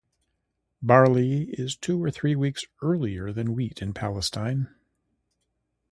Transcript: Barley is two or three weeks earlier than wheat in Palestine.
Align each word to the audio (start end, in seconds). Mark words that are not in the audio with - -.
Barley 0.81 1.51
is 1.51 1.75
two 1.77 2.03
or 2.03 2.09
three 2.09 2.35
weeks 2.35 2.65
earlier 2.81 3.31
than 3.31 3.53
wheat 3.53 3.83
in 3.83 3.93
Palestine. 3.93 4.73